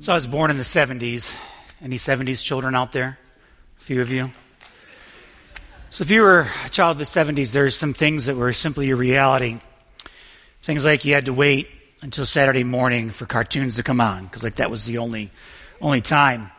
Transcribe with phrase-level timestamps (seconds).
[0.00, 1.34] So I was born in the 70s.
[1.82, 3.18] Any 70s children out there?
[3.78, 4.30] A few of you?
[5.90, 8.90] So if you were a child of the 70s, there's some things that were simply
[8.90, 9.58] a reality.
[10.62, 11.68] Things like you had to wait
[12.02, 15.30] until Saturday morning for cartoons to come on, because like that was the only,
[15.80, 16.50] only time.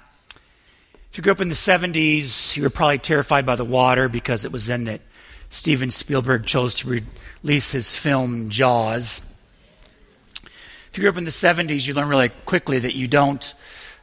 [1.12, 4.46] If you grew up in the 70s, you were probably terrified by the water because
[4.46, 5.02] it was then that
[5.52, 7.02] Steven Spielberg chose to
[7.44, 9.22] release his film Jaws.
[10.98, 13.54] If you grew up in the 70s, you learn really quickly that you don't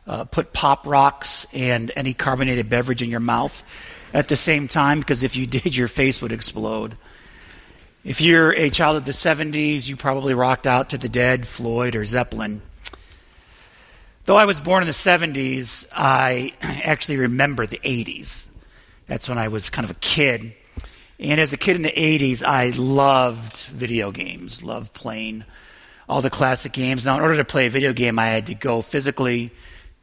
[0.06, 3.64] uh, put pop rocks and any carbonated beverage in your mouth
[4.12, 6.96] at the same time because if you did, your face would explode.
[8.04, 11.96] If you're a child of the 70s, you probably rocked out to the Dead, Floyd,
[11.96, 12.62] or Zeppelin.
[14.26, 18.44] Though I was born in the 70s, I actually remember the 80s.
[19.08, 20.54] That's when I was kind of a kid.
[21.18, 25.44] And as a kid in the 80s, I loved video games, loved playing
[26.08, 27.06] all the classic games.
[27.06, 29.50] Now, in order to play a video game, I had to go physically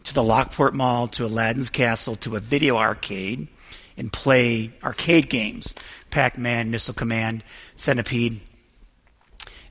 [0.05, 3.47] to the Lockport Mall, to Aladdin's Castle, to a video arcade,
[3.97, 5.75] and play arcade games
[6.09, 7.43] Pac Man, Missile Command,
[7.75, 8.41] Centipede.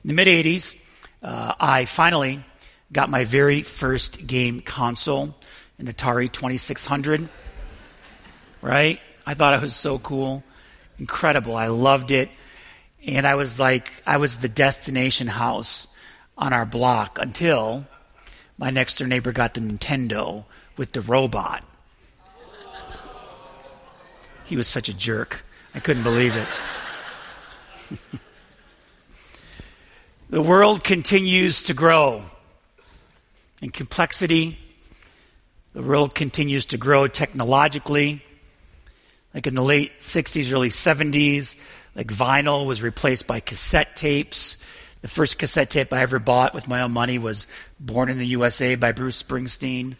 [0.03, 0.75] In the mid 80s,
[1.21, 2.43] uh, I finally
[2.91, 5.35] got my very first game console,
[5.77, 7.29] an Atari 2600.
[8.61, 8.99] Right?
[9.25, 10.43] I thought it was so cool.
[10.97, 11.55] Incredible.
[11.55, 12.29] I loved it.
[13.05, 15.87] And I was like, I was the destination house
[16.41, 17.85] on our block until
[18.57, 20.43] my next door neighbor got the Nintendo
[20.75, 21.63] with the robot.
[24.45, 25.45] He was such a jerk.
[25.75, 26.47] I couldn't believe it.
[30.31, 32.23] the world continues to grow
[33.61, 34.57] in complexity.
[35.73, 38.25] The world continues to grow technologically.
[39.33, 41.55] Like in the late 60s, early 70s,
[41.95, 44.57] like vinyl was replaced by cassette tapes.
[45.01, 47.47] The first cassette tape I ever bought with my own money was
[47.79, 49.95] Born in the USA by Bruce Springsteen.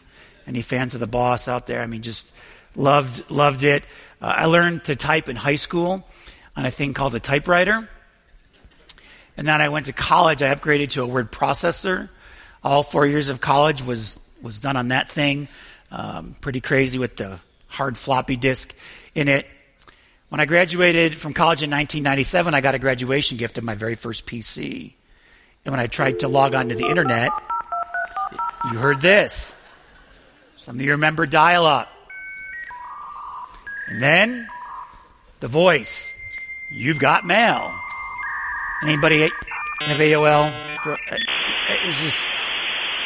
[0.46, 1.82] Any fans of the boss out there?
[1.82, 2.32] I mean, just
[2.76, 3.84] loved, loved it.
[4.20, 6.06] Uh, I learned to type in high school
[6.56, 7.88] on a thing called a typewriter.
[9.36, 10.42] And then I went to college.
[10.42, 12.08] I upgraded to a word processor.
[12.62, 15.48] All four years of college was, was done on that thing.
[15.90, 18.74] Um, pretty crazy with the hard floppy disk
[19.14, 19.46] in it.
[20.28, 23.94] When I graduated from college in 1997, I got a graduation gift of my very
[23.96, 24.94] first PC.
[25.64, 27.30] And when I tried to log onto the internet,
[28.70, 29.54] you heard this.
[30.56, 31.88] Some of you remember dial up.
[33.88, 34.48] And then
[35.40, 36.12] the voice.
[36.70, 37.72] You've got mail.
[38.82, 39.30] Anybody
[39.80, 40.98] have AOL?
[41.84, 42.26] Just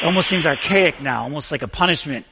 [0.00, 2.26] it almost seems archaic now, almost like a punishment.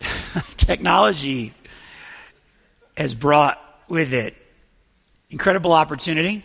[0.56, 1.52] Technology
[2.96, 4.34] has brought with it
[5.30, 6.44] incredible opportunity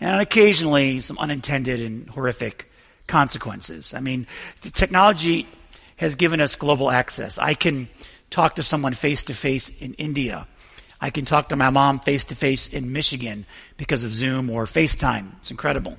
[0.00, 2.70] and occasionally some unintended and horrific
[3.06, 3.94] consequences.
[3.94, 4.26] I mean,
[4.60, 5.46] technology
[5.96, 7.38] has given us global access.
[7.38, 7.88] I can
[8.30, 10.46] talk to someone face to face in India.
[11.00, 13.46] I can talk to my mom face to face in Michigan
[13.76, 15.36] because of Zoom or FaceTime.
[15.38, 15.96] It's incredible.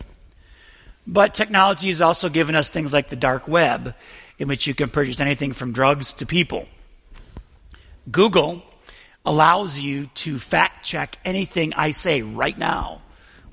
[1.08, 3.96] But technology has also given us things like the dark web,
[4.40, 6.68] in which you can purchase anything from drugs to people.
[8.12, 8.64] Google
[9.26, 13.02] allows you to fact check anything I say right now,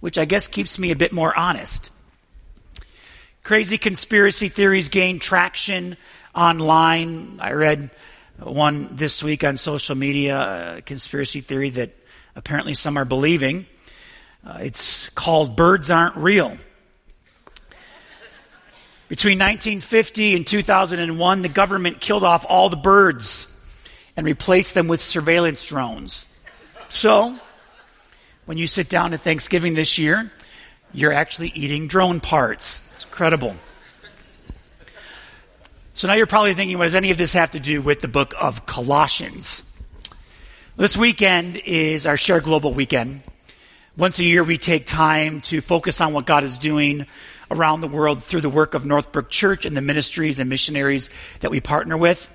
[0.02, 1.92] which I guess keeps me a bit more honest.
[3.44, 5.96] Crazy conspiracy theories gain traction
[6.34, 7.38] online.
[7.40, 7.88] I read
[8.36, 11.94] one this week on social media, a conspiracy theory that
[12.34, 13.64] apparently some are believing.
[14.44, 16.58] Uh, it's called Birds Aren't Real.
[19.08, 23.46] Between 1950 and 2001, the government killed off all the birds
[24.16, 26.26] and replaced them with surveillance drones.
[26.90, 27.38] So,
[28.46, 30.30] when you sit down to Thanksgiving this year,
[30.92, 32.82] you're actually eating drone parts.
[32.92, 33.56] It's incredible.
[35.94, 38.08] So now you're probably thinking, what does any of this have to do with the
[38.08, 39.62] book of Colossians?
[40.76, 43.22] This weekend is our Share Global weekend.
[43.96, 47.06] Once a year, we take time to focus on what God is doing
[47.50, 51.50] around the world through the work of Northbrook Church and the ministries and missionaries that
[51.50, 52.32] we partner with.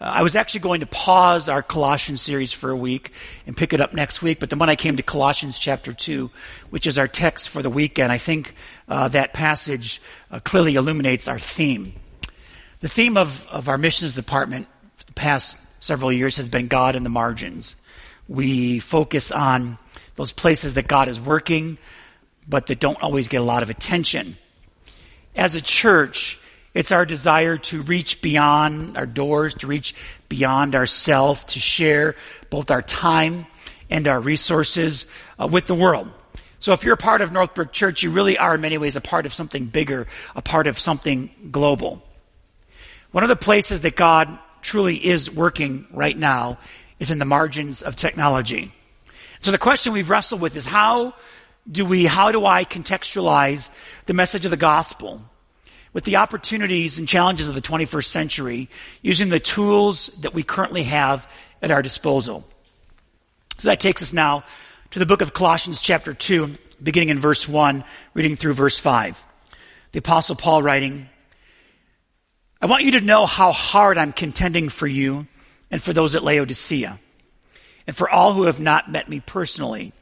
[0.00, 3.12] Uh, I was actually going to pause our Colossians series for a week
[3.46, 6.30] and pick it up next week, but then when I came to Colossians chapter 2,
[6.70, 8.54] which is our text for the weekend, I think
[8.88, 10.00] uh, that passage
[10.30, 11.94] uh, clearly illuminates our theme.
[12.80, 16.94] The theme of, of our missions department for the past several years has been God
[16.94, 17.74] in the margins.
[18.28, 19.78] We focus on
[20.14, 21.78] those places that God is working,
[22.48, 24.36] but that don't always get a lot of attention.
[25.34, 26.38] As a church,
[26.78, 29.96] it's our desire to reach beyond our doors, to reach
[30.28, 32.14] beyond ourself, to share
[32.50, 33.48] both our time
[33.90, 35.04] and our resources
[35.40, 36.08] uh, with the world.
[36.60, 39.00] So if you're a part of Northbrook Church, you really are in many ways a
[39.00, 42.00] part of something bigger, a part of something global.
[43.10, 46.58] One of the places that God truly is working right now
[47.00, 48.72] is in the margins of technology.
[49.40, 51.14] So the question we've wrestled with is how
[51.68, 53.68] do we, how do I contextualize
[54.06, 55.24] the message of the gospel
[55.92, 58.68] with the opportunities and challenges of the 21st century
[59.02, 61.28] using the tools that we currently have
[61.62, 62.44] at our disposal?
[63.58, 64.44] So that takes us now
[64.90, 69.24] to the book of Colossians chapter 2, beginning in verse 1, reading through verse 5.
[69.92, 71.08] The apostle Paul writing,
[72.60, 75.26] I want you to know how hard I'm contending for you
[75.70, 76.98] and for those at Laodicea
[77.86, 79.92] and for all who have not met me personally.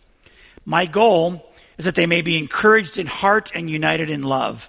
[0.65, 1.49] My goal
[1.79, 4.69] is that they may be encouraged in heart and united in love,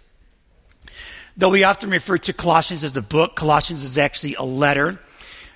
[1.37, 4.99] Though we often refer to Colossians as a book, Colossians is actually a letter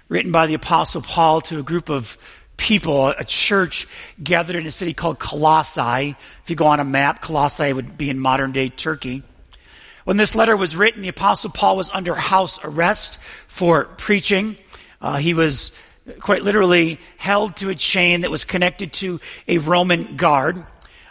[0.07, 2.18] written by the Apostle Paul to a group of
[2.56, 3.86] people, a church
[4.24, 6.16] gathered in a city called Colossae.
[6.44, 9.24] If you go on a map, Colossae would be in modern day Turkey.
[10.06, 14.56] When this letter was written, the Apostle Paul was under house arrest for preaching.
[15.01, 15.74] Uh, he was
[16.21, 20.63] quite literally held to a chain that was connected to a Roman guard,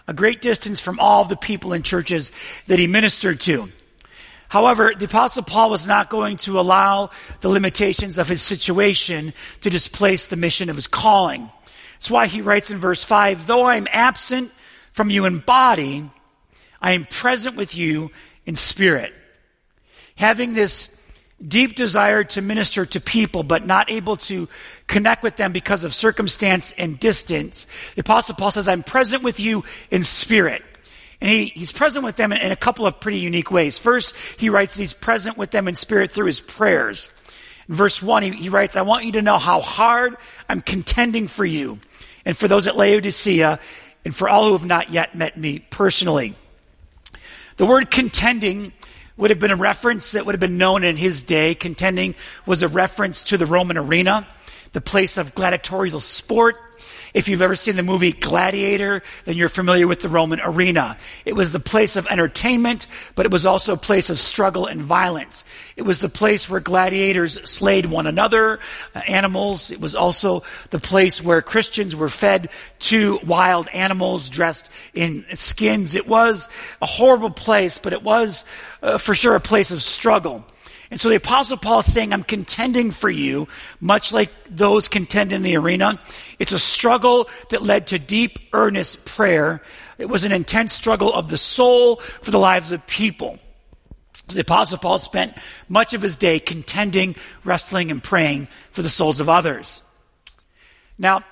[0.06, 2.32] a great distance from all the people and churches
[2.68, 3.68] that he ministered to.
[4.54, 7.10] However, the apostle Paul was not going to allow
[7.40, 11.50] the limitations of his situation to displace the mission of his calling.
[11.94, 14.52] That's why he writes in verse 5, though I am absent
[14.92, 16.08] from you in body,
[16.80, 18.12] I am present with you
[18.46, 19.12] in spirit.
[20.14, 20.88] Having this
[21.44, 24.48] deep desire to minister to people, but not able to
[24.86, 27.66] connect with them because of circumstance and distance,
[27.96, 30.62] the apostle Paul says, I'm present with you in spirit.
[31.20, 33.78] And he, he's present with them in, in a couple of pretty unique ways.
[33.78, 37.12] First, he writes that he's present with them in spirit through his prayers.
[37.68, 40.16] In verse 1, he, he writes, I want you to know how hard
[40.48, 41.78] I'm contending for you
[42.24, 43.58] and for those at Laodicea
[44.04, 46.34] and for all who have not yet met me personally.
[47.56, 48.72] The word contending
[49.16, 51.54] would have been a reference that would have been known in his day.
[51.54, 52.14] Contending
[52.46, 54.26] was a reference to the Roman arena,
[54.72, 56.56] the place of gladiatorial sport.
[57.14, 60.98] If you've ever seen the movie Gladiator, then you're familiar with the Roman arena.
[61.24, 64.82] It was the place of entertainment, but it was also a place of struggle and
[64.82, 65.44] violence.
[65.76, 68.58] It was the place where gladiators slayed one another,
[68.96, 69.70] uh, animals.
[69.70, 72.50] It was also the place where Christians were fed
[72.80, 75.94] to wild animals dressed in skins.
[75.94, 76.48] It was
[76.82, 78.44] a horrible place, but it was
[78.82, 80.44] uh, for sure a place of struggle.
[80.90, 83.48] And so the apostle Paul is saying, I'm contending for you,
[83.80, 85.98] much like those contend in the arena.
[86.38, 89.62] It's a struggle that led to deep, earnest prayer.
[89.98, 93.38] It was an intense struggle of the soul for the lives of people.
[94.28, 95.34] So the apostle Paul spent
[95.68, 99.82] much of his day contending, wrestling, and praying for the souls of others.
[100.98, 101.24] Now,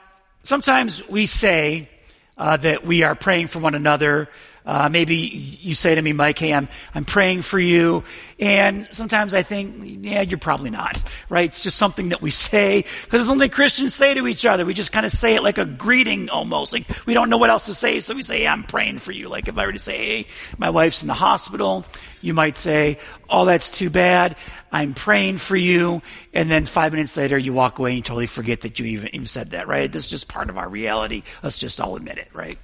[0.42, 1.88] sometimes we say
[2.36, 4.28] uh, that we are praying for one another
[4.64, 8.04] uh, maybe you say to me, Mike, hey, I'm, I'm praying for you.
[8.38, 11.46] And sometimes I think, yeah, you're probably not, right?
[11.46, 14.64] It's just something that we say because it's something Christians say to each other.
[14.64, 16.72] We just kind of say it like a greeting almost.
[16.72, 18.00] Like we don't know what else to say.
[18.00, 19.28] So we say, yeah, I'm praying for you.
[19.28, 20.26] Like if I were to say, hey,
[20.58, 21.84] my wife's in the hospital,
[22.20, 24.36] you might say, oh, that's too bad.
[24.70, 26.02] I'm praying for you.
[26.32, 29.14] And then five minutes later, you walk away and you totally forget that you even,
[29.14, 29.90] even said that, right?
[29.90, 31.24] This is just part of our reality.
[31.42, 32.58] Let's just all admit it, right?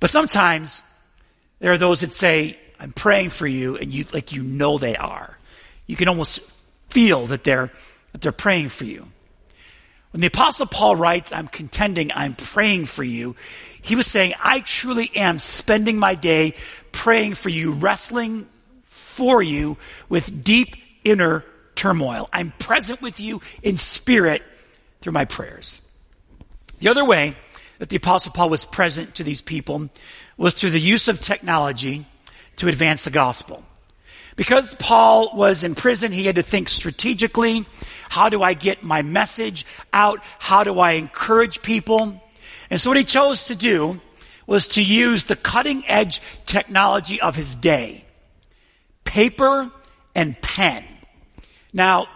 [0.00, 0.84] But sometimes
[1.58, 4.96] there are those that say, I'm praying for you, and you, like you know they
[4.96, 5.36] are.
[5.86, 6.40] You can almost
[6.88, 7.70] feel that they're,
[8.12, 9.08] that they're praying for you.
[10.12, 13.36] When the apostle Paul writes, I'm contending, I'm praying for you,
[13.82, 16.54] he was saying, I truly am spending my day
[16.92, 18.48] praying for you, wrestling
[18.82, 19.76] for you
[20.08, 22.28] with deep inner turmoil.
[22.32, 24.42] I'm present with you in spirit
[25.00, 25.80] through my prayers.
[26.80, 27.36] The other way
[27.78, 29.88] that the Apostle Paul was present to these people
[30.36, 32.06] was through the use of technology
[32.56, 33.64] to advance the gospel.
[34.36, 37.66] Because Paul was in prison, he had to think strategically.
[38.08, 40.20] How do I get my message out?
[40.38, 42.22] How do I encourage people?
[42.70, 44.00] And so what he chose to do
[44.46, 48.04] was to use the cutting edge technology of his day.
[49.04, 49.70] Paper
[50.14, 50.84] and pen.
[51.72, 52.06] Now,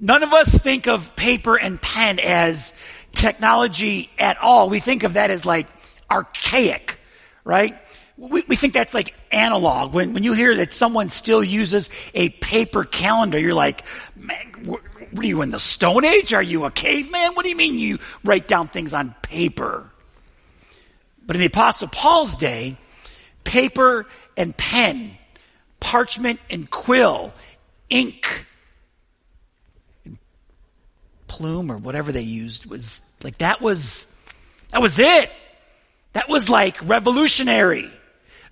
[0.00, 2.72] none of us think of paper and pen as
[3.16, 4.68] technology at all.
[4.68, 5.66] We think of that as like
[6.10, 6.98] archaic,
[7.44, 7.76] right?
[8.16, 9.92] we, we think that's like analog.
[9.92, 13.84] When, when you hear that someone still uses a paper calendar, you're like,
[14.16, 14.80] man, what,
[15.16, 16.32] are you in the Stone Age?
[16.32, 17.34] Are you a caveman?
[17.34, 19.90] What do you mean you write down things on paper?
[21.26, 22.76] But in the Apostle Paul's day,
[23.44, 24.06] paper
[24.36, 25.16] and pen,
[25.80, 27.32] parchment and quill,
[27.90, 28.45] ink,
[31.26, 34.06] plume or whatever they used was like that was
[34.70, 35.30] that was it.
[36.12, 37.90] That was like revolutionary.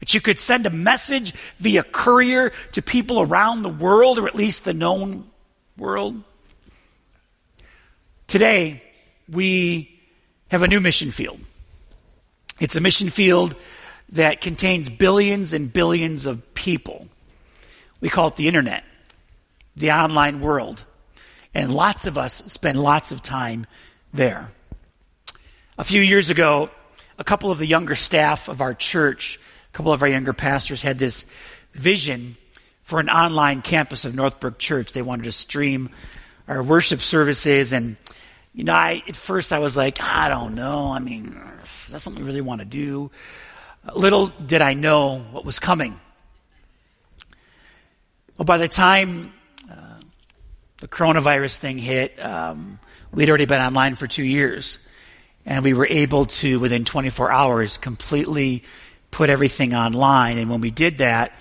[0.00, 4.34] That you could send a message via courier to people around the world, or at
[4.34, 5.30] least the known
[5.78, 6.22] world.
[8.26, 8.82] Today,
[9.30, 9.98] we
[10.48, 11.40] have a new mission field.
[12.60, 13.56] It's a mission field
[14.10, 17.08] that contains billions and billions of people.
[18.00, 18.84] We call it the internet,
[19.76, 20.84] the online world.
[21.54, 23.66] And lots of us spend lots of time
[24.12, 24.50] there.
[25.78, 26.70] A few years ago,
[27.18, 29.38] a couple of the younger staff of our church,
[29.72, 31.26] a couple of our younger pastors had this
[31.72, 32.36] vision
[32.82, 34.92] for an online campus of Northbrook Church.
[34.92, 35.90] They wanted to stream
[36.48, 37.96] our worship services and
[38.52, 40.92] you know, I, at first I was like, I don't know.
[40.92, 41.36] I mean,
[41.90, 43.10] that's something we really want to do.
[43.94, 45.98] Little did I know what was coming.
[48.38, 49.33] Well, by the time
[50.84, 52.78] the coronavirus thing hit, um,
[53.10, 54.78] we'd already been online for two years.
[55.46, 58.64] And we were able to, within 24 hours, completely
[59.10, 60.36] put everything online.
[60.36, 61.32] And when we did that,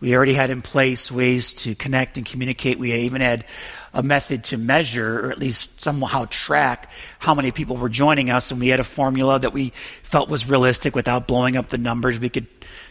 [0.00, 2.78] we already had in place ways to connect and communicate.
[2.78, 3.44] We even had
[3.92, 8.50] a method to measure, or at least somehow track, how many people were joining us.
[8.50, 12.18] And we had a formula that we felt was realistic without blowing up the numbers.
[12.18, 12.46] We could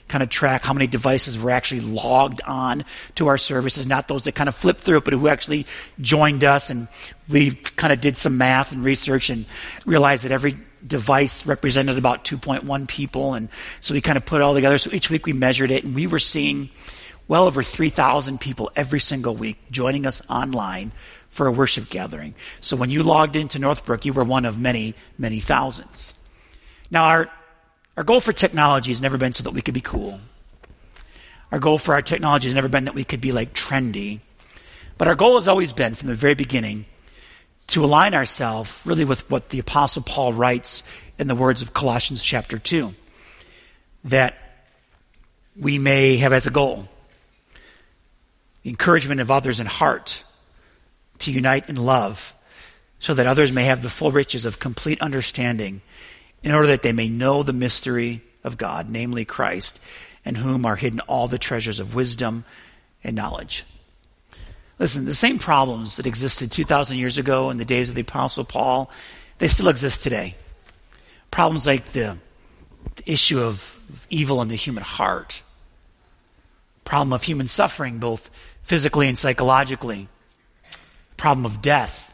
[0.08, 2.86] kind of track how many devices were actually logged on
[3.16, 5.66] to our services, not those that kind of flipped through it, but who actually
[6.00, 6.70] joined us.
[6.70, 6.88] And
[7.28, 9.46] we kind of did some math and research and
[9.86, 13.34] realized that every device represented about 2.1 people.
[13.34, 13.50] And
[13.82, 14.78] so we kind of put it all together.
[14.78, 16.70] So each week we measured it and we were seeing
[17.28, 20.92] well over 3,000 people every single week joining us online
[21.30, 22.34] for a worship gathering.
[22.62, 26.14] So when you logged into Northbrook, you were one of many, many thousands.
[26.90, 27.30] Now our
[27.98, 30.20] our goal for technology has never been so that we could be cool.
[31.52, 34.20] Our goal for our technology has never been that we could be like trendy.
[34.98, 36.86] But our goal has always been from the very beginning
[37.68, 40.84] to align ourselves really with what the apostle Paul writes
[41.18, 42.94] in the words of Colossians chapter 2
[44.06, 44.36] that
[45.60, 46.88] we may have as a goal
[48.62, 50.24] the encouragement of others in heart
[51.20, 52.36] to unite in love
[53.00, 55.82] so that others may have the full riches of complete understanding
[56.44, 59.80] in order that they may know the mystery of God, namely Christ,
[60.24, 62.46] in whom are hidden all the treasures of wisdom
[63.04, 63.66] and knowledge.
[64.80, 68.44] Listen, the same problems that existed 2,000 years ago in the days of the Apostle
[68.44, 68.92] Paul,
[69.40, 70.36] they still exist today.
[71.32, 72.18] Problems like the,
[72.96, 73.80] the issue of
[74.10, 75.42] evil in the human heart,
[76.84, 78.30] problem of human suffering, both
[78.62, 80.08] physically and psychologically,
[81.16, 82.07] problem of death,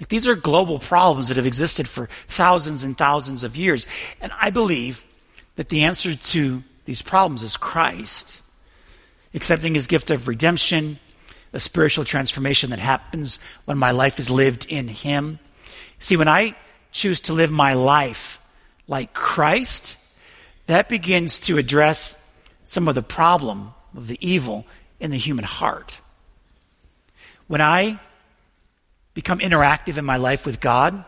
[0.00, 3.86] like these are global problems that have existed for thousands and thousands of years.
[4.20, 5.06] And I believe
[5.56, 8.42] that the answer to these problems is Christ.
[9.34, 10.98] Accepting his gift of redemption,
[11.52, 15.38] a spiritual transformation that happens when my life is lived in him.
[15.98, 16.54] See, when I
[16.92, 18.40] choose to live my life
[18.86, 19.96] like Christ,
[20.66, 22.22] that begins to address
[22.66, 24.66] some of the problem of the evil
[25.00, 26.00] in the human heart.
[27.46, 28.00] When I
[29.16, 31.02] become interactive in my life with God,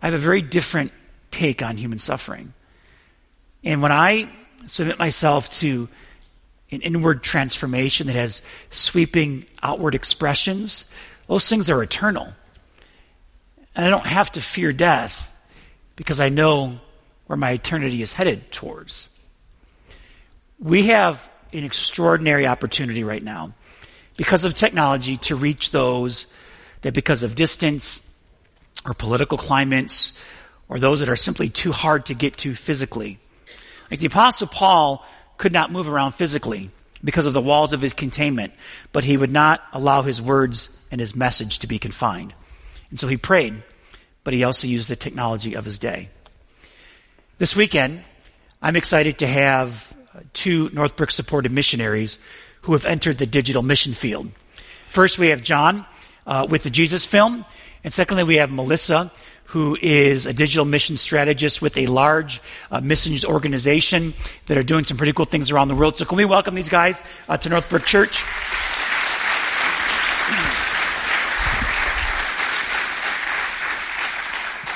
[0.00, 0.92] I have a very different
[1.32, 2.54] take on human suffering.
[3.64, 4.28] And when I
[4.66, 5.88] submit myself to
[6.70, 10.88] an inward transformation that has sweeping outward expressions,
[11.26, 12.32] those things are eternal.
[13.74, 15.34] And I don't have to fear death
[15.96, 16.78] because I know
[17.26, 19.08] where my eternity is headed towards.
[20.60, 23.54] We have an extraordinary opportunity right now
[24.16, 26.28] because of technology to reach those
[26.82, 28.00] that because of distance
[28.86, 30.18] or political climates
[30.68, 33.18] or those that are simply too hard to get to physically.
[33.90, 35.04] Like the apostle Paul
[35.38, 36.70] could not move around physically
[37.02, 38.52] because of the walls of his containment,
[38.92, 42.34] but he would not allow his words and his message to be confined.
[42.90, 43.62] And so he prayed,
[44.24, 46.08] but he also used the technology of his day.
[47.38, 48.02] This weekend,
[48.60, 52.18] I'm excited to have uh, two Northbrook supported missionaries
[52.62, 54.30] who have entered the digital mission field.
[54.88, 55.86] First, we have John,
[56.28, 57.44] uh, with the Jesus film.
[57.82, 59.10] And secondly, we have Melissa,
[59.46, 64.12] who is a digital mission strategist with a large uh, missions organization
[64.46, 65.96] that are doing some pretty cool things around the world.
[65.96, 68.22] So can we welcome these guys uh, to Northbrook Church?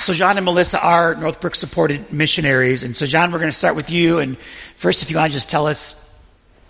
[0.01, 2.83] So John and Melissa are Northbrook supported missionaries.
[2.83, 4.19] And so John, we're going to start with you.
[4.19, 4.37] And
[4.75, 6.12] first, if you want to just tell us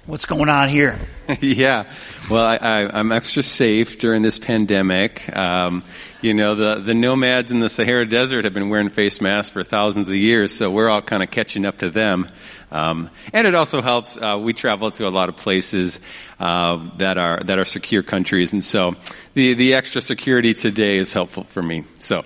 [0.06, 0.98] what's going on here.
[1.40, 1.84] yeah.
[2.30, 5.34] Well, I, am extra safe during this pandemic.
[5.36, 5.84] Um,
[6.20, 9.62] you know, the, the nomads in the Sahara Desert have been wearing face masks for
[9.62, 12.28] thousands of years, so we're all kind of catching up to them.
[12.70, 14.16] Um, and it also helps.
[14.16, 16.00] Uh, we travel to a lot of places
[16.40, 18.96] uh, that are that are secure countries, and so
[19.34, 21.84] the the extra security today is helpful for me.
[21.98, 22.24] So,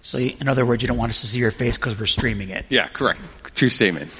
[0.00, 2.48] so in other words, you don't want us to see your face because we're streaming
[2.48, 2.64] it.
[2.70, 3.20] Yeah, correct.
[3.54, 4.10] True statement.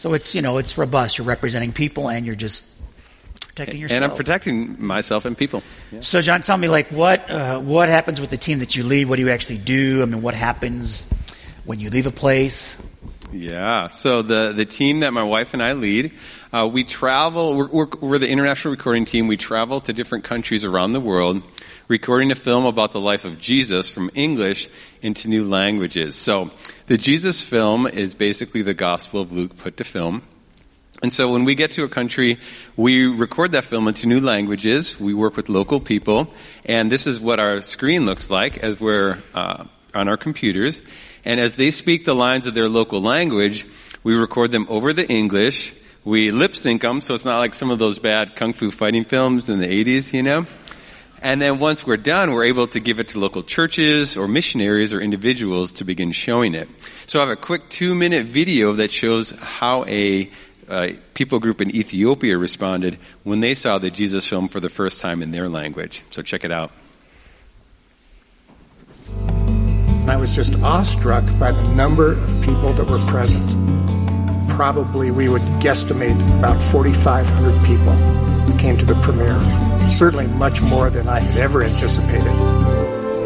[0.00, 1.18] So it's you know it's robust.
[1.18, 2.64] You're representing people, and you're just
[3.48, 4.02] protecting yourself.
[4.02, 5.62] And I'm protecting myself and people.
[5.92, 6.00] Yeah.
[6.00, 9.08] So, John, tell me, like, what uh, what happens with the team that you lead?
[9.08, 10.00] What do you actually do?
[10.00, 11.06] I mean, what happens
[11.66, 12.78] when you leave a place?
[13.30, 13.88] Yeah.
[13.88, 16.12] So the the team that my wife and I lead,
[16.50, 17.54] uh, we travel.
[17.58, 19.28] We're, we're, we're the international recording team.
[19.28, 21.42] We travel to different countries around the world,
[21.90, 24.68] recording a film about the life of Jesus from English
[25.02, 26.14] into new languages.
[26.14, 26.52] So
[26.86, 30.22] the Jesus film is basically the Gospel of Luke put to film.
[31.02, 32.38] And so when we get to a country,
[32.76, 35.00] we record that film into new languages.
[35.00, 36.32] We work with local people,
[36.64, 40.80] and this is what our screen looks like as we're uh, on our computers.
[41.24, 43.66] And as they speak the lines of their local language,
[44.04, 45.74] we record them over the English.
[46.04, 49.04] We lip sync them, so it's not like some of those bad kung fu fighting
[49.04, 50.46] films in the 80s, you know?
[51.22, 54.92] And then once we're done, we're able to give it to local churches or missionaries
[54.92, 56.68] or individuals to begin showing it.
[57.06, 60.30] So I have a quick two minute video that shows how a
[60.68, 65.00] uh, people group in Ethiopia responded when they saw the Jesus film for the first
[65.00, 66.02] time in their language.
[66.10, 66.70] So check it out.
[70.08, 73.48] I was just awestruck by the number of people that were present.
[74.48, 78.20] Probably we would guesstimate about 4,500 people
[78.60, 79.69] came to the premiere.
[79.90, 82.24] Certainly much more than I had ever anticipated.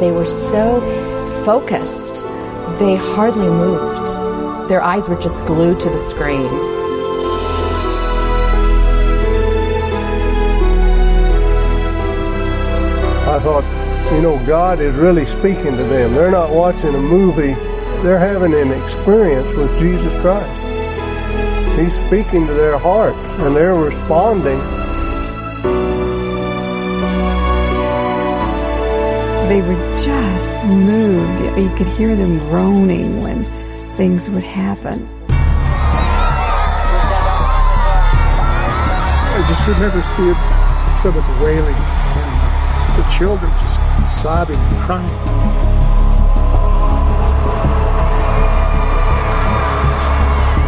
[0.01, 0.81] They were so
[1.45, 2.25] focused,
[2.79, 4.69] they hardly moved.
[4.69, 6.49] Their eyes were just glued to the screen.
[13.27, 13.65] I thought,
[14.15, 16.15] you know, God is really speaking to them.
[16.15, 17.55] They're not watching a movie,
[18.03, 20.51] they're having an experience with Jesus Christ.
[21.79, 24.61] He's speaking to their hearts and they're responding.
[29.55, 31.57] They were just moved.
[31.57, 33.45] You could hear them groaning when
[33.97, 35.09] things would happen.
[39.31, 40.35] I just remember seeing
[40.91, 43.79] some of the wailing and the children just
[44.21, 45.07] sobbing and crying.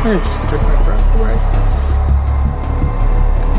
[0.06, 1.36] It just took my breath away.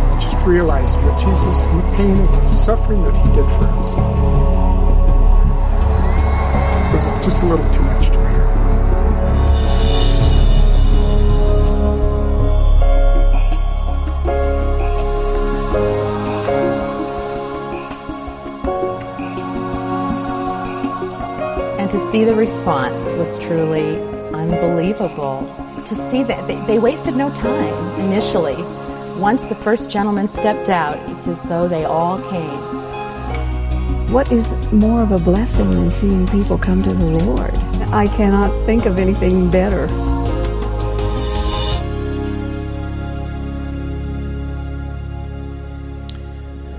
[0.05, 4.96] I just realized what Jesus, the pain and the suffering that He did for us,
[7.05, 8.47] was just a little too much to bear.
[21.79, 23.99] And to see the response was truly
[24.33, 25.53] unbelievable.
[25.85, 28.57] To see that they, they wasted no time initially.
[29.21, 32.76] Once the first gentleman stepped out, it's as though they all came.
[34.09, 37.53] What is more of a blessing than seeing people come to the Lord?
[37.91, 39.89] I cannot think of anything better.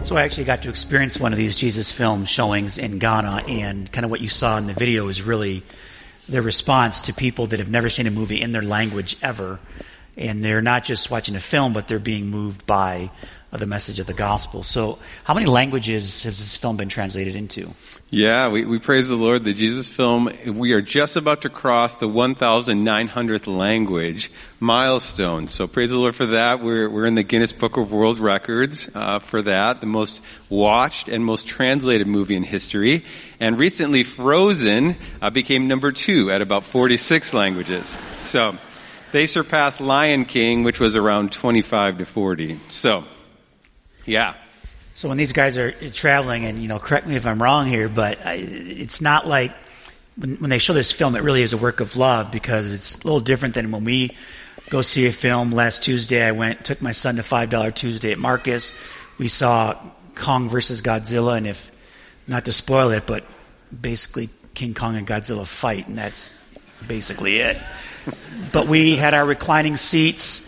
[0.06, 3.92] So I actually got to experience one of these Jesus film showings in Ghana, and
[3.92, 5.62] kind of what you saw in the video is really
[6.30, 9.58] their response to people that have never seen a movie in their language ever.
[10.16, 13.10] And they're not just watching a film, but they're being moved by
[13.50, 14.62] the message of the gospel.
[14.62, 17.74] So, how many languages has this film been translated into?
[18.10, 19.44] Yeah, we, we praise the Lord.
[19.44, 24.30] The Jesus film, we are just about to cross the 1,900th language
[24.60, 25.46] milestone.
[25.46, 26.60] So praise the Lord for that.
[26.60, 31.08] We're, we're in the Guinness Book of World Records uh, for that, the most watched
[31.08, 33.04] and most translated movie in history.
[33.40, 37.94] And recently, Frozen uh, became number two at about 46 languages.
[38.22, 38.56] So
[39.12, 42.58] they surpassed Lion King, which was around 25 to 40.
[42.68, 43.04] So,
[44.08, 44.34] yeah.
[44.94, 47.88] So when these guys are traveling, and you know, correct me if I'm wrong here,
[47.88, 49.52] but it's not like
[50.16, 52.96] when, when they show this film, it really is a work of love because it's
[52.96, 54.16] a little different than when we
[54.70, 55.52] go see a film.
[55.52, 58.72] Last Tuesday, I went, took my son to Five Dollar Tuesday at Marcus.
[59.18, 59.76] We saw
[60.16, 61.70] Kong versus Godzilla, and if
[62.26, 63.24] not to spoil it, but
[63.80, 66.36] basically King Kong and Godzilla fight, and that's
[66.86, 67.56] basically it.
[68.52, 70.44] but we had our reclining seats.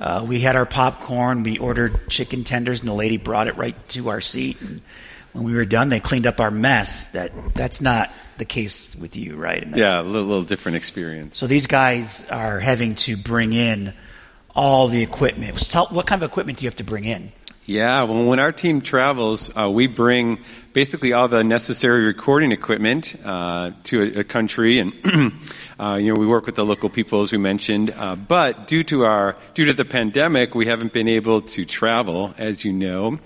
[0.00, 1.42] Uh, we had our popcorn.
[1.42, 4.60] We ordered chicken tenders, and the lady brought it right to our seat.
[4.60, 4.82] And
[5.32, 7.08] when we were done, they cleaned up our mess.
[7.08, 9.62] That that's not the case with you, right?
[9.62, 11.36] And that's- Yeah, a little, little different experience.
[11.36, 13.94] So these guys are having to bring in
[14.54, 15.58] all the equipment.
[15.70, 17.32] Tell, what kind of equipment do you have to bring in?
[17.66, 20.38] Yeah, well, when our team travels, uh, we bring
[20.76, 24.92] basically all the necessary recording equipment uh, to a, a, country, and
[25.80, 27.90] uh, you know we work with the local people as we mentioned.
[27.96, 32.34] Uh, but due to our due to the pandemic, we haven't been able to travel,
[32.36, 33.18] as you know.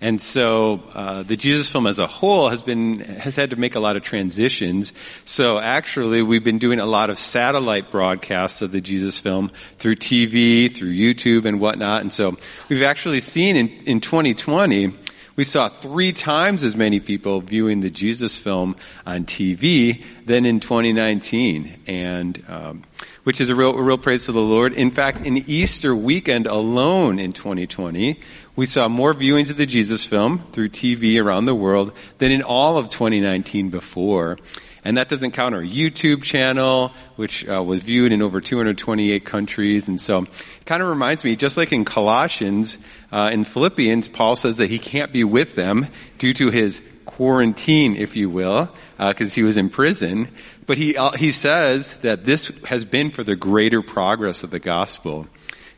[0.00, 3.76] And so uh, the Jesus film as a whole has been has had to make
[3.76, 4.92] a lot of transitions.
[5.24, 9.94] So actually, we've been doing a lot of satellite broadcasts of the Jesus film through
[9.94, 12.00] TV, through YouTube, and whatnot.
[12.00, 12.36] And so
[12.68, 17.90] we've actually seen in in 2020 we saw three times as many people viewing the
[17.90, 18.74] Jesus film
[19.06, 22.82] on TV than in 2019, and um,
[23.24, 24.72] which is a real, a real praise to the Lord.
[24.72, 28.18] In fact, in Easter weekend alone in 2020,
[28.56, 32.40] we saw more viewings of the Jesus film through TV around the world than in
[32.40, 34.38] all of 2019 before.
[34.86, 39.88] And that doesn't count our YouTube channel, which uh, was viewed in over 228 countries.
[39.88, 42.78] And so it kind of reminds me, just like in Colossians,
[43.10, 47.96] uh, in Philippians, Paul says that he can't be with them due to his quarantine,
[47.96, 50.28] if you will, because uh, he was in prison.
[50.66, 54.60] But he, uh, he says that this has been for the greater progress of the
[54.60, 55.26] gospel.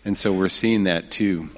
[0.04, 1.48] And so we're seeing that too.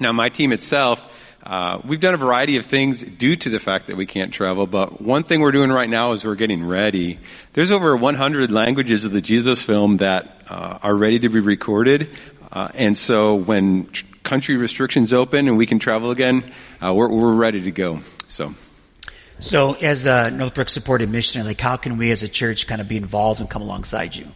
[0.00, 1.02] Now, my team itself,
[1.44, 4.66] uh, we've done a variety of things due to the fact that we can't travel,
[4.66, 7.18] but one thing we're doing right now is we're getting ready.
[7.52, 12.08] There's over 100 languages of the Jesus film that uh, are ready to be recorded,
[12.50, 16.50] uh, and so when tr- country restrictions open and we can travel again,
[16.82, 18.00] uh, we're, we're ready to go.
[18.28, 18.54] So.
[19.40, 22.88] So, as a Northbrook supported missionary, like how can we as a church kind of
[22.88, 24.28] be involved and come alongside you?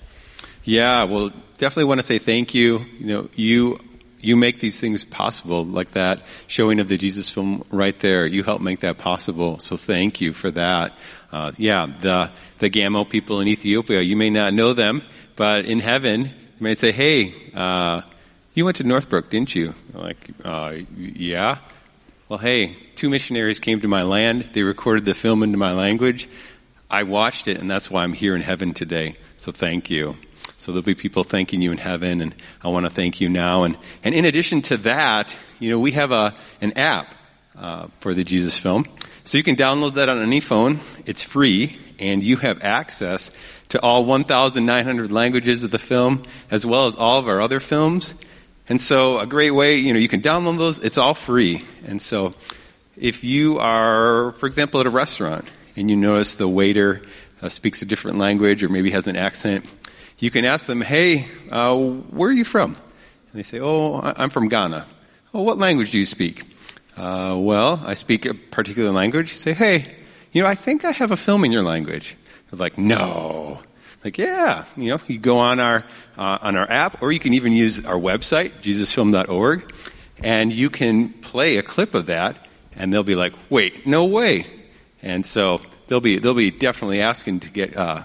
[0.65, 2.85] Yeah, well, definitely want to say thank you.
[2.99, 3.79] You know, you
[4.21, 8.27] you make these things possible, like that showing of the Jesus film right there.
[8.27, 10.93] You help make that possible, so thank you for that.
[11.33, 14.01] Uh, yeah, the the Gamo people in Ethiopia.
[14.01, 15.03] You may not know them,
[15.37, 18.03] but in heaven, you may say, "Hey, uh,
[18.55, 21.59] you went to Northbrook, didn't you?" Like, uh, yeah.
[22.29, 24.51] Well, hey, two missionaries came to my land.
[24.53, 26.29] They recorded the film into my language.
[26.91, 29.17] I watched it, and that's why I'm here in heaven today.
[29.37, 30.17] So thank you.
[30.59, 33.63] So there'll be people thanking you in heaven, and I want to thank you now.
[33.63, 37.15] And, and in addition to that, you know, we have a, an app
[37.57, 38.85] uh, for the Jesus film.
[39.23, 40.81] So you can download that on any phone.
[41.07, 43.31] It's free, and you have access
[43.69, 48.17] to all 1,900 languages of the film, as well as all of our other films.
[48.69, 50.81] And so a great way, you know, you can download those.
[50.81, 51.65] It's all free.
[51.87, 52.35] And so
[52.97, 57.03] if you are, for example, at a restaurant and you notice the waiter
[57.41, 59.65] uh, speaks a different language or maybe has an accent,
[60.19, 62.75] you can ask them, hey, uh, where are you from?
[62.75, 64.87] And they say, oh, I'm from Ghana.
[65.33, 66.45] Oh, what language do you speak?
[66.97, 69.31] Uh, well, I speak a particular language.
[69.31, 69.97] You say, hey,
[70.33, 72.17] you know, I think I have a film in your language.
[72.51, 73.61] They're like, no.
[74.05, 75.85] Like, yeah, you know, you go on our,
[76.17, 79.73] uh, on our app, or you can even use our website, jesusfilm.org,
[80.23, 82.37] and you can play a clip of that,
[82.75, 84.47] and they'll be like, wait, no way.
[85.03, 88.03] And so they'll be, they'll be definitely asking to get, uh,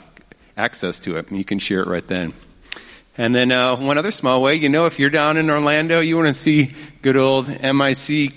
[0.57, 2.33] access to it, you can share it right then.
[3.15, 6.15] And then uh, one other small way, you know, if you're down in Orlando, you
[6.15, 8.35] want to see good old M-I-C-K-E-Y-M-O-U-S-E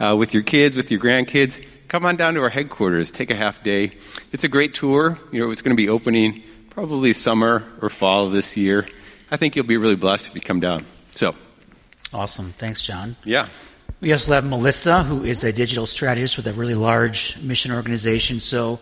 [0.00, 3.10] uh, with your kids, with your grandkids, come on down to our headquarters.
[3.10, 3.92] Take a half day.
[4.32, 5.18] It's a great tour.
[5.30, 8.88] You know, it's going to be opening probably summer or fall of this year.
[9.30, 10.86] I think you'll be really blessed if you come down.
[11.10, 11.34] So.
[12.12, 12.52] Awesome.
[12.52, 13.16] Thanks, John.
[13.24, 13.48] Yeah.
[14.00, 18.40] We also have Melissa, who is a digital strategist with a really large mission organization.
[18.40, 18.80] So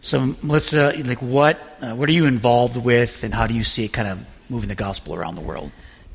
[0.00, 3.84] so, Melissa, like what uh, what are you involved with, and how do you see
[3.84, 5.70] it kind of moving the gospel around the world?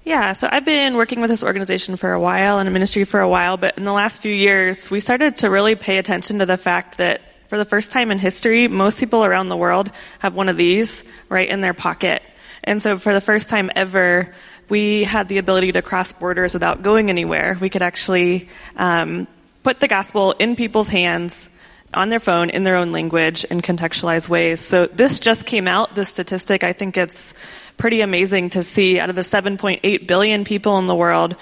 [0.05, 3.21] Yeah, so I've been working with this organization for a while and a ministry for
[3.21, 6.45] a while, but in the last few years, we started to really pay attention to
[6.45, 10.35] the fact that for the first time in history, most people around the world have
[10.35, 12.21] one of these right in their pocket.
[12.65, 14.33] And so for the first time ever,
[14.67, 17.57] we had the ability to cross borders without going anywhere.
[17.59, 19.27] We could actually um,
[19.63, 21.47] put the gospel in people's hands
[21.95, 24.59] on their phone in their own language in contextualized ways.
[24.59, 26.63] So this just came out, this statistic.
[26.63, 27.33] I think it's
[27.77, 31.35] pretty amazing to see out of the 7.8 billion people in the world,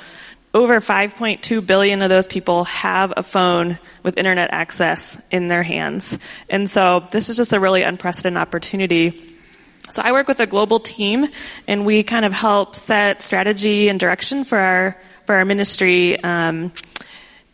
[0.54, 6.18] over 5.2 billion of those people have a phone with internet access in their hands.
[6.50, 9.36] And so this is just a really unprecedented opportunity.
[9.92, 11.28] So I work with a global team
[11.68, 16.22] and we kind of help set strategy and direction for our, for our ministry.
[16.22, 16.74] Um,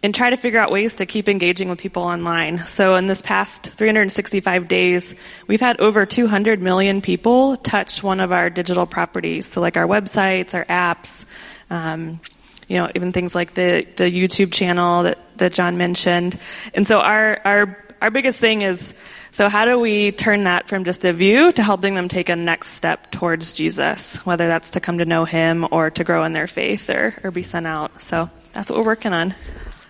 [0.03, 2.65] and try to figure out ways to keep engaging with people online.
[2.65, 5.15] So in this past 365 days,
[5.47, 9.47] we've had over 200 million people touch one of our digital properties.
[9.47, 11.25] So like our websites, our apps,
[11.69, 12.19] um,
[12.67, 16.37] you know, even things like the, the YouTube channel that, that John mentioned.
[16.73, 18.93] And so our, our, our biggest thing is,
[19.31, 22.35] so how do we turn that from just a view to helping them take a
[22.35, 26.33] next step towards Jesus, whether that's to come to know Him or to grow in
[26.33, 28.01] their faith or, or be sent out.
[28.01, 29.33] So that's what we're working on.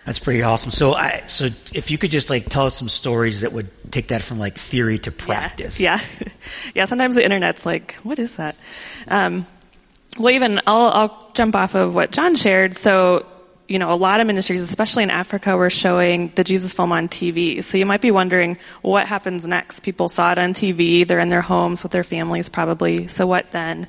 [0.07, 0.71] That's pretty awesome.
[0.71, 4.07] So, I, so if you could just like tell us some stories that would take
[4.07, 5.81] that from like theory to practice.
[5.81, 6.27] Yeah, yeah.
[6.75, 8.55] yeah sometimes the internet's like, what is that?
[9.09, 9.45] Um,
[10.17, 12.73] well, even I'll, I'll jump off of what John shared.
[12.73, 13.25] So,
[13.67, 17.09] you know, a lot of ministries, especially in Africa, were showing the Jesus film on
[17.09, 17.61] TV.
[17.61, 19.81] So you might be wondering, what happens next?
[19.81, 21.05] People saw it on TV.
[21.05, 23.07] They're in their homes with their families probably.
[23.07, 23.87] So what then?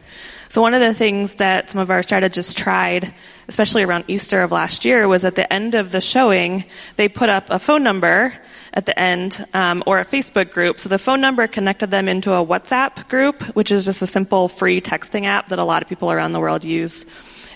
[0.48, 3.12] So one of the things that some of our strategists tried,
[3.48, 6.64] especially around Easter of last year, was at the end of the showing,
[6.96, 8.34] they put up a phone number
[8.74, 10.80] at the end um, or a Facebook group.
[10.80, 14.48] So the phone number connected them into a WhatsApp group, which is just a simple
[14.48, 17.04] free texting app that a lot of people around the world use.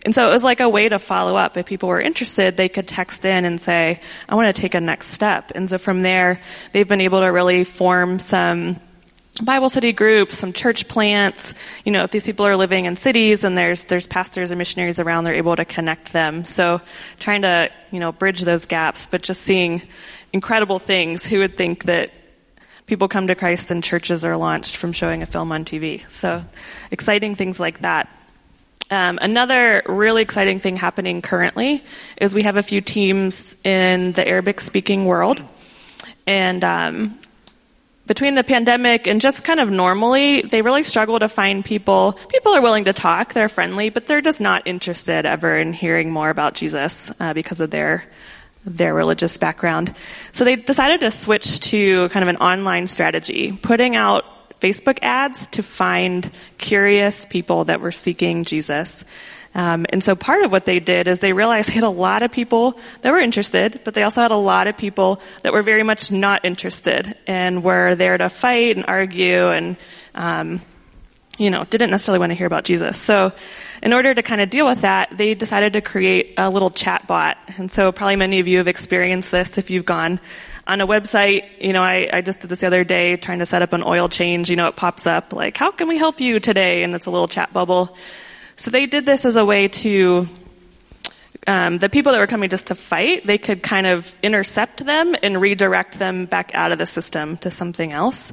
[0.04, 1.56] And so it was like a way to follow up.
[1.56, 4.80] If people were interested, they could text in and say, I want to take a
[4.80, 5.52] next step.
[5.54, 6.40] And so from there,
[6.72, 8.80] they've been able to really form some
[9.40, 11.54] Bible study groups, some church plants.
[11.84, 14.98] You know, if these people are living in cities and there's there's pastors and missionaries
[15.00, 16.44] around, they're able to connect them.
[16.44, 16.82] So
[17.18, 19.82] trying to, you know, bridge those gaps, but just seeing
[20.32, 21.24] incredible things.
[21.24, 22.10] Who would think that
[22.86, 26.08] people come to Christ and churches are launched from showing a film on TV?
[26.10, 26.44] So
[26.90, 28.08] exciting things like that.
[28.92, 31.82] Um, another really exciting thing happening currently
[32.18, 35.40] is we have a few teams in the Arabic speaking world.
[36.26, 37.18] And um,
[38.06, 42.18] between the pandemic and just kind of normally, they really struggle to find people.
[42.28, 46.10] People are willing to talk, they're friendly, but they're just not interested ever in hearing
[46.10, 48.04] more about Jesus uh, because of their
[48.64, 49.92] their religious background.
[50.32, 54.24] So they decided to switch to kind of an online strategy, putting out
[54.62, 59.04] Facebook ads to find curious people that were seeking Jesus.
[59.54, 62.22] Um, and so part of what they did is they realized they had a lot
[62.22, 65.62] of people that were interested, but they also had a lot of people that were
[65.62, 69.76] very much not interested and were there to fight and argue and,
[70.14, 70.60] um,
[71.38, 72.96] you know, didn't necessarily want to hear about Jesus.
[72.96, 73.32] So
[73.82, 77.06] in order to kind of deal with that, they decided to create a little chat
[77.06, 77.36] bot.
[77.58, 80.20] And so probably many of you have experienced this if you've gone
[80.66, 83.46] on a website, you know, I, I just did this the other day trying to
[83.46, 86.20] set up an oil change, you know, it pops up like, how can we help
[86.20, 86.82] you today?
[86.82, 87.96] And it's a little chat bubble.
[88.56, 90.28] So they did this as a way to,
[91.46, 95.16] um, the people that were coming just to fight, they could kind of intercept them
[95.22, 98.32] and redirect them back out of the system to something else.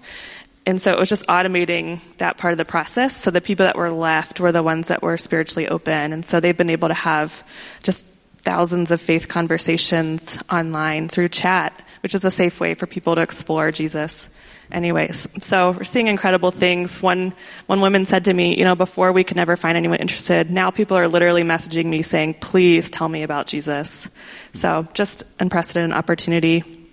[0.68, 3.16] And so it was just automating that part of the process.
[3.16, 6.14] So the people that were left were the ones that were spiritually open.
[6.14, 7.44] And so they've been able to have
[7.82, 8.06] just
[8.44, 13.22] thousands of faith conversations online through chat which is a safe way for people to
[13.22, 14.30] explore Jesus.
[14.72, 17.02] Anyways, so we're seeing incredible things.
[17.02, 17.34] One,
[17.66, 20.70] one woman said to me, you know, before we could never find anyone interested, now
[20.70, 24.08] people are literally messaging me saying, please tell me about Jesus.
[24.54, 26.88] So just unprecedented opportunity.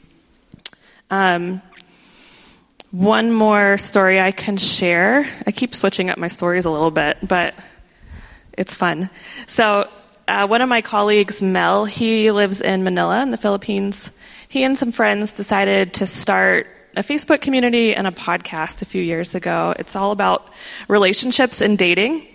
[1.10, 1.60] Um,
[2.90, 5.28] one more story I can share.
[5.46, 7.54] I keep switching up my stories a little bit, but
[8.56, 9.10] it's fun.
[9.46, 9.90] So,
[10.28, 14.10] uh, one of my colleagues, Mel, he lives in Manila in the Philippines
[14.48, 19.02] he and some friends decided to start a Facebook community and a podcast a few
[19.02, 19.74] years ago.
[19.78, 20.50] It's all about
[20.88, 22.26] relationships and dating.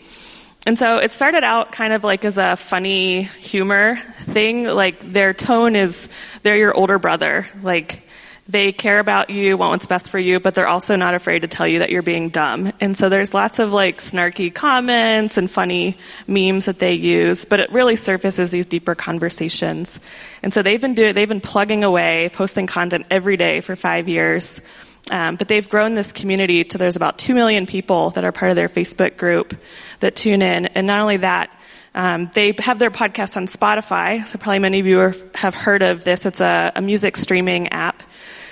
[0.67, 4.65] And so it started out kind of like as a funny humor thing.
[4.65, 6.07] Like their tone is,
[6.43, 7.47] they're your older brother.
[7.63, 8.03] Like
[8.51, 11.47] they care about you, want what's best for you, but they're also not afraid to
[11.47, 12.73] tell you that you're being dumb.
[12.81, 17.61] And so there's lots of like snarky comments and funny memes that they use, but
[17.61, 19.99] it really surfaces these deeper conversations.
[20.43, 24.09] And so they've been doing, they've been plugging away, posting content every day for five
[24.09, 24.59] years.
[25.09, 28.51] Um, but they've grown this community to there's about two million people that are part
[28.51, 29.55] of their Facebook group
[29.99, 30.67] that tune in.
[30.67, 31.49] And not only that,
[31.95, 35.81] um, they have their podcast on Spotify, so probably many of you are, have heard
[35.81, 36.25] of this.
[36.25, 38.03] It's a, a music streaming app.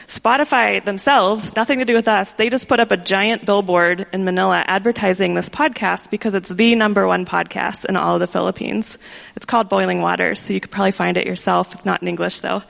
[0.10, 4.26] Spotify themselves, nothing to do with us, they just put up a giant billboard in
[4.26, 8.98] Manila advertising this podcast because it's the number one podcast in all of the Philippines.
[9.36, 11.76] It's called Boiling Waters, so you could probably find it yourself.
[11.76, 12.63] It's not in English though.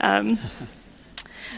[0.00, 0.38] Um,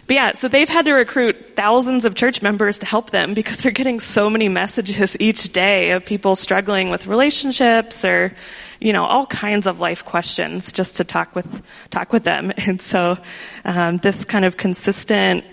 [0.09, 3.59] but yeah, so they've had to recruit thousands of church members to help them because
[3.59, 8.35] they're getting so many messages each day of people struggling with relationships or
[8.81, 12.53] you know, all kinds of life questions just to talk with, talk with them.
[12.69, 13.19] And so,
[13.65, 15.45] um, this kind of consistent,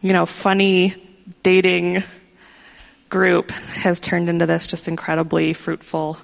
[0.00, 0.94] you know, funny
[1.42, 2.02] dating
[3.08, 6.18] group has turned into this just incredibly fruitful,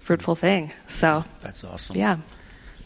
[0.00, 0.72] fruitful thing.
[0.86, 1.24] So.
[1.40, 1.96] That's awesome.
[1.96, 2.18] Yeah.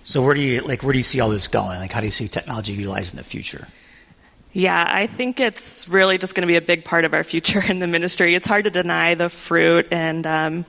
[0.04, 1.78] So where do you, like, where do you see all this going?
[1.80, 3.66] Like, how do you see technology utilized in the future?
[4.56, 7.62] Yeah, I think it's really just going to be a big part of our future
[7.62, 8.34] in the ministry.
[8.34, 10.64] It's hard to deny the fruit and, um,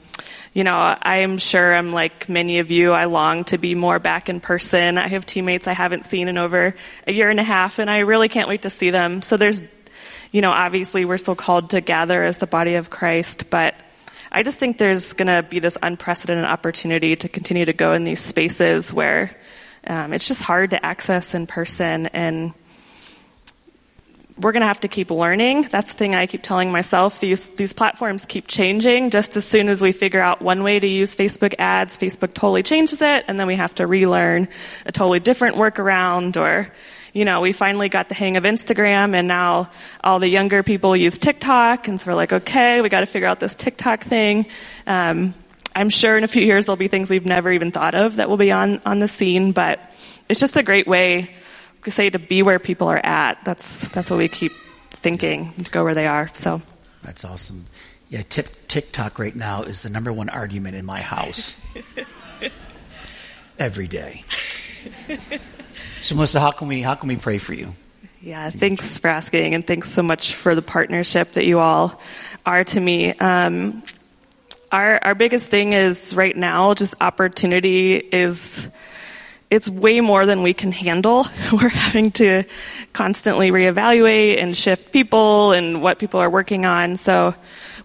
[0.52, 2.92] you know, I am sure I'm like many of you.
[2.92, 4.98] I long to be more back in person.
[4.98, 6.76] I have teammates I haven't seen in over
[7.08, 9.22] a year and a half and I really can't wait to see them.
[9.22, 9.64] So there's,
[10.34, 13.74] you know, obviously we're still called to gather as the body of Christ, but
[14.30, 18.04] I just think there's going to be this unprecedented opportunity to continue to go in
[18.04, 19.34] these spaces where
[19.86, 22.54] um, it's just hard to access in person and
[24.40, 25.64] we're going to have to keep learning.
[25.64, 27.20] That's the thing I keep telling myself.
[27.20, 29.10] These, these platforms keep changing.
[29.10, 32.62] Just as soon as we figure out one way to use Facebook ads, Facebook totally
[32.62, 34.48] changes it, and then we have to relearn
[34.86, 36.72] a totally different workaround or,
[37.14, 39.72] you know, we finally got the hang of Instagram and now
[40.04, 43.28] all the younger people use TikTok, and so we're like, okay, we got to figure
[43.28, 44.46] out this TikTok thing.
[44.86, 45.34] Um,
[45.76, 48.30] I'm sure in a few years there'll be things we've never even thought of that
[48.30, 49.80] will be on, on the scene, but
[50.30, 51.36] it's just a great way
[51.92, 53.44] say to be where people are at.
[53.46, 54.54] That's that's what we keep
[54.92, 56.30] thinking to go where they are.
[56.34, 56.62] So
[57.04, 57.66] that's awesome.
[58.10, 61.56] Yeah, TikTok right now is the number one argument in my house
[63.60, 64.24] every day.
[66.00, 67.76] So, Melissa, how can we how can we pray for you?
[68.22, 72.00] Yeah, thanks for asking, and thanks so much for the partnership that you all
[72.46, 73.12] are to me.
[73.12, 73.84] Um,
[74.72, 78.68] our our biggest thing is right now just opportunity is
[79.50, 81.26] it's way more than we can handle.
[81.52, 82.44] We're having to
[82.94, 86.98] constantly reevaluate and shift people and what people are working on.
[86.98, 87.34] So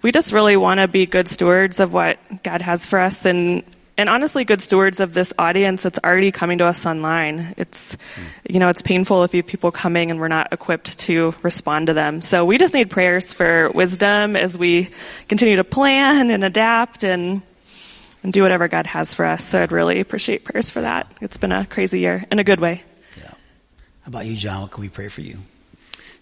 [0.02, 3.62] we just really want to be good stewards of what God has for us and
[3.98, 7.54] and honestly good stewards of this audience that's already coming to us online.
[7.56, 7.96] It's
[8.48, 11.86] you know, it's painful if you have people coming and we're not equipped to respond
[11.88, 12.20] to them.
[12.22, 14.88] So we just need prayers for wisdom as we
[15.28, 17.42] continue to plan and adapt and
[18.22, 19.44] and do whatever God has for us.
[19.44, 21.10] So I'd really appreciate prayers for that.
[21.20, 22.82] It's been a crazy year in a good way.
[23.18, 23.30] Yeah.
[24.02, 24.62] How about you, John?
[24.62, 25.38] What can we pray for you?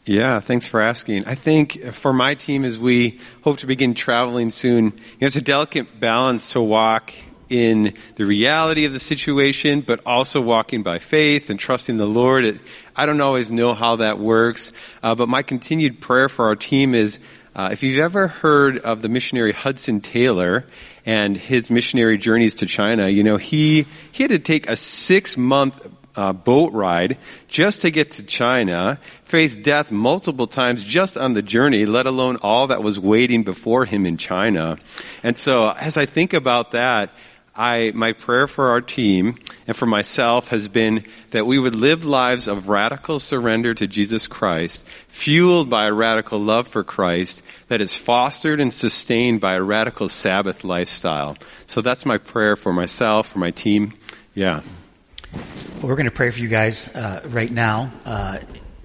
[0.07, 1.27] Yeah, thanks for asking.
[1.27, 5.37] I think for my team, as we hope to begin traveling soon, you know, it's
[5.37, 7.13] a delicate balance to walk
[7.51, 12.45] in the reality of the situation, but also walking by faith and trusting the Lord.
[12.45, 12.61] It,
[12.97, 16.95] I don't always know how that works, uh, but my continued prayer for our team
[16.95, 17.19] is
[17.55, 20.67] uh, if you've ever heard of the missionary Hudson Taylor,
[21.07, 25.37] and his missionary journeys to China, you know, he, he had to take a six
[25.37, 25.87] month
[26.17, 31.43] uh, boat ride just to get to China, faced death multiple times just on the
[31.43, 34.77] journey, let alone all that was waiting before him in China.
[35.23, 37.11] And so as I think about that,
[37.61, 42.07] I, my prayer for our team and for myself has been that we would live
[42.07, 47.83] lives of radical surrender to Jesus Christ, fueled by a radical love for Christ that
[47.83, 51.37] is fostered and sustained by a radical Sabbath lifestyle.
[51.67, 53.93] So that's my prayer for myself, for my team.
[54.33, 54.63] Yeah.
[55.35, 57.93] Well, we're going to pray for you guys uh, right now.
[58.07, 58.39] Uh,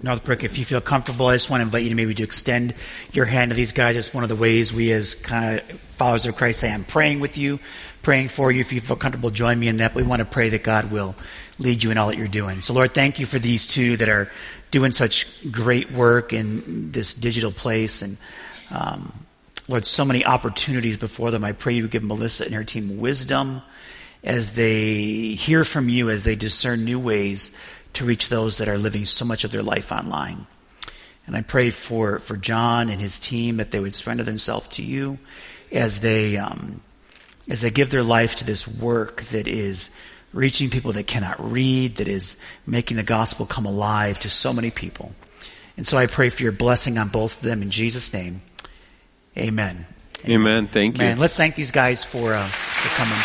[0.04, 2.76] Northbrook, if you feel comfortable, I just want to invite you to maybe to extend
[3.14, 3.96] your hand to these guys.
[3.96, 7.22] It's one of the ways we as kind of followers of Christ say, I'm praying
[7.22, 7.60] with you
[8.06, 8.62] praying for you.
[8.62, 9.96] If you feel comfortable, join me in that.
[9.96, 11.15] But we want to pray that God will
[11.58, 12.62] lead you in all that you're doing.
[12.62, 14.32] So, Lord, thank you for these two that are
[14.70, 18.04] doing such great work in this digital place.
[18.04, 18.18] And,
[18.70, 19.12] um,
[19.68, 21.44] Lord, so many opportunities before them.
[21.44, 23.63] I pray you give Melissa and her team wisdom
[24.24, 27.50] as they hear from you, as they discern new ways
[27.94, 30.46] to reach those that are living so much of their life online.
[31.26, 34.84] And I pray for, for John and his team that they would surrender themselves to
[34.84, 35.18] you
[35.72, 36.82] as they um,
[37.48, 39.90] as they give their life to this work that is
[40.34, 44.72] reaching people that cannot read, that is making the gospel come alive to so many
[44.72, 45.14] people.
[45.78, 48.42] And so I pray for your blessing on both of them in Jesus' name.
[49.38, 49.86] Amen.
[50.24, 50.42] Amen.
[50.42, 50.68] Amen.
[50.68, 51.06] Thank you.
[51.06, 53.20] Man, let's thank these guys for, uh, for coming.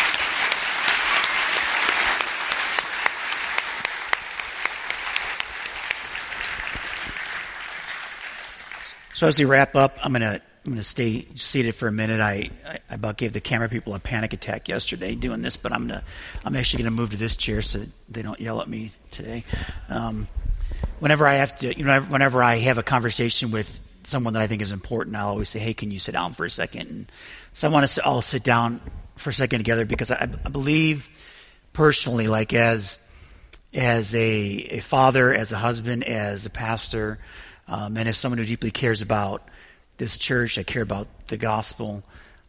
[9.14, 11.92] So as we wrap up, I'm going to I'm going to stay seated for a
[11.92, 12.20] minute.
[12.20, 15.86] I, I, about gave the camera people a panic attack yesterday doing this, but I'm
[15.86, 16.02] gonna
[16.44, 19.44] I'm actually going to move to this chair so they don't yell at me today.
[19.88, 20.28] Um,
[20.98, 24.48] whenever I have to, you know, whenever I have a conversation with someone that I
[24.48, 26.90] think is important, I'll always say, "Hey, can you sit down for a second?
[26.90, 27.12] And
[27.54, 28.82] so I want us to all sit down
[29.16, 31.08] for a second together because I, I believe
[31.72, 33.00] personally, like as
[33.72, 37.18] as a, a father, as a husband, as a pastor,
[37.66, 39.42] um, and as someone who deeply cares about
[40.00, 40.58] this church.
[40.58, 42.02] I care about the gospel.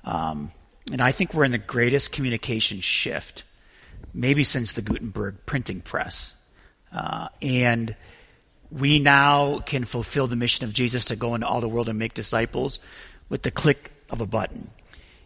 [0.03, 0.51] Um,
[0.91, 3.43] and I think we're in the greatest communication shift,
[4.13, 6.33] maybe since the Gutenberg printing press.
[6.91, 7.95] Uh, and
[8.71, 11.99] we now can fulfill the mission of Jesus to go into all the world and
[11.99, 12.79] make disciples
[13.29, 14.71] with the click of a button.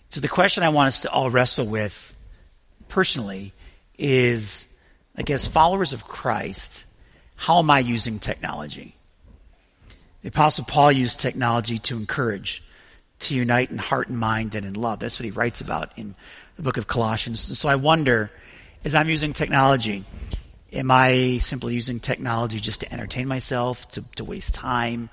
[0.10, 2.16] So the question I want us to all wrestle with
[2.88, 3.54] personally
[3.98, 4.66] is,
[5.16, 6.86] like as followers of Christ,
[7.36, 8.95] how am I using technology?
[10.26, 12.64] The Apostle Paul used technology to encourage,
[13.20, 14.98] to unite in heart and mind and in love.
[14.98, 16.16] That's what he writes about in
[16.56, 17.40] the book of Colossians.
[17.40, 18.32] So I wonder,
[18.84, 20.04] as I'm using technology,
[20.74, 25.12] am I simply using technology just to entertain myself, to, to waste time?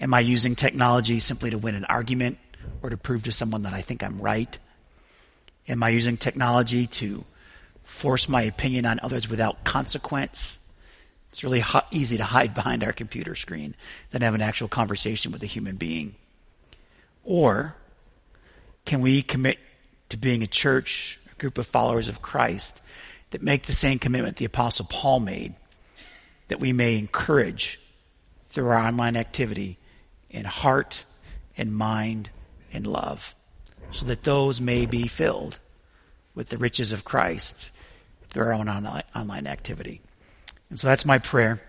[0.00, 2.38] Am I using technology simply to win an argument
[2.82, 4.58] or to prove to someone that I think I'm right?
[5.68, 7.24] Am I using technology to
[7.84, 10.58] force my opinion on others without consequence?
[11.32, 13.74] It's really easy to hide behind our computer screen
[14.10, 16.14] than have an actual conversation with a human being.
[17.24, 17.74] Or
[18.84, 19.58] can we commit
[20.10, 22.82] to being a church, a group of followers of Christ
[23.30, 25.54] that make the same commitment the Apostle Paul made,
[26.48, 27.80] that we may encourage
[28.50, 29.78] through our online activity
[30.28, 31.06] in heart
[31.56, 32.28] and mind
[32.74, 33.34] and love,
[33.90, 35.58] so that those may be filled
[36.34, 37.70] with the riches of Christ
[38.28, 40.02] through our own online activity.
[40.72, 41.60] And so that's my prayer.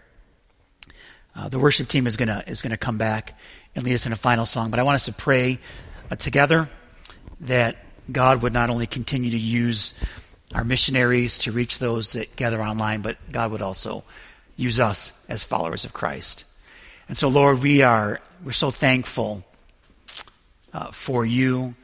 [1.36, 3.38] Uh, the worship team is gonna is gonna come back
[3.76, 5.60] and lead us in a final song, but I want us to pray
[6.10, 6.70] uh, together
[7.41, 7.76] that
[8.10, 9.93] God would not only continue to use
[10.56, 14.06] our missionaries to reach those that gather online, but God would also
[14.56, 16.45] use us as followers of Christ.
[17.10, 19.43] And so, Lord, we are we're so thankful
[20.72, 21.76] uh, for you.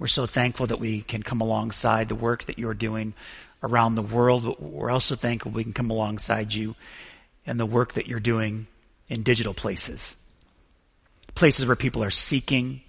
[0.00, 3.14] We're so thankful that we can come alongside the work that you're doing
[3.62, 6.74] around the world, but we're also thankful we can come alongside you
[7.46, 8.66] and the work that you're doing
[9.08, 10.16] in digital places.
[11.34, 12.82] Places where people are seeking,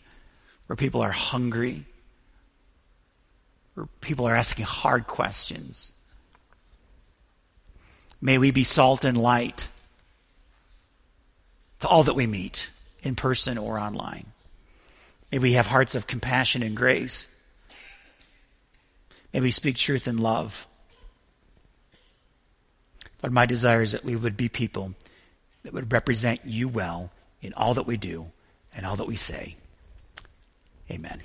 [0.68, 1.86] where people are hungry,
[3.74, 5.92] where people are asking hard questions.
[8.22, 9.70] May we be salt and light
[11.80, 12.70] to all that we meet,
[13.02, 14.26] in person or online.
[15.32, 17.28] May we have hearts of compassion and grace.
[19.34, 20.68] May we speak truth in love.
[23.22, 24.94] Lord, my desire is that we would be people
[25.64, 27.12] that would represent you well
[27.42, 28.32] in all that we do
[28.76, 29.56] and all that we say.
[30.90, 31.22] Amen.